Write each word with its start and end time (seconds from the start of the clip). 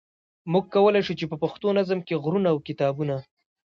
موږ 0.51 0.65
کولای 0.75 1.01
شو 1.07 1.13
چې 1.19 1.25
په 1.31 1.35
پښتو 1.43 1.67
نظم 1.79 1.99
کې 2.07 2.21
غرونه 2.23 2.47
او 2.53 2.57
کتابونه. 2.67 3.15